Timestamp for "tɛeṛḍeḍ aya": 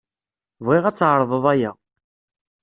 0.97-1.71